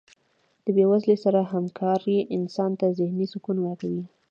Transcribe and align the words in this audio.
د 0.63 0.65
بې 0.75 0.85
وزلو 0.91 1.15
سره 1.23 1.39
هکاري 1.51 2.17
انسان 2.37 2.71
ته 2.79 2.85
ذهني 2.99 3.25
سکون 3.33 3.57
ورکوي. 3.61 4.03